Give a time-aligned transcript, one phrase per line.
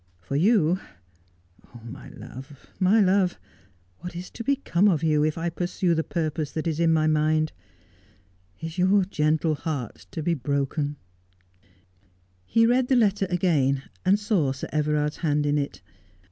[0.29, 0.79] Eor you—
[1.75, 3.37] oh, my love, my love,
[3.99, 7.05] what is to become of you if I pursue the purpose that is in my
[7.05, 7.51] mind?
[8.61, 10.97] Is your gentle heart to be broken 1'
[12.47, 15.83] He read the letter again, and saw Sir Everard's hand in it.